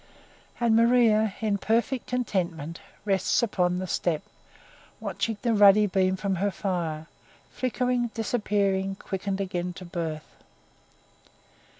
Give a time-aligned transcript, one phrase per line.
[0.59, 4.23] And Maria, in perfect contentment, rests upon the step,
[4.99, 7.05] watching the ruddy beam from her fire
[7.51, 10.41] flickering, disappearing, quickened again to birth.